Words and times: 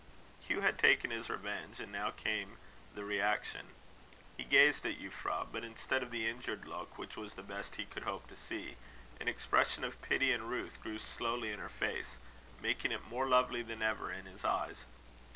Hugh 0.47 0.61
had 0.61 0.79
taken 0.79 1.11
his 1.11 1.29
revenge, 1.29 1.79
and 1.79 1.91
now 1.91 2.09
came 2.09 2.57
the 2.95 3.03
reaction. 3.05 3.67
He 4.35 4.43
gazed 4.43 4.83
at 4.83 4.97
Euphra; 4.99 5.45
but 5.51 5.63
instead 5.63 6.01
of 6.01 6.09
the 6.09 6.27
injured 6.27 6.65
look, 6.67 6.97
which 6.97 7.15
was 7.15 7.35
the 7.35 7.43
best 7.43 7.75
he 7.75 7.85
could 7.85 8.01
hope 8.01 8.25
to 8.29 8.35
see, 8.35 8.77
an 9.19 9.27
expression 9.27 9.83
of 9.83 10.01
"pity 10.01 10.31
and 10.31 10.49
ruth" 10.49 10.81
grew 10.81 10.97
slowly 10.97 11.51
in 11.51 11.59
her 11.59 11.69
face, 11.69 12.17
making 12.59 12.91
it 12.91 13.07
more 13.11 13.29
lovely 13.29 13.61
than 13.61 13.83
ever 13.83 14.11
in 14.11 14.25
his 14.25 14.43
eyes. 14.43 14.85